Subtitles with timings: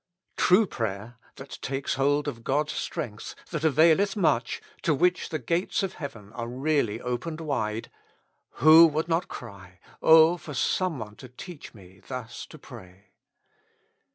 [0.35, 5.83] True prayer, that takes hold of God's strength, that availeth much, to which the gates
[5.83, 7.91] of heaven are really opened wide—
[8.63, 13.09] who would not cry, Oh for some one to teach me thus to pray?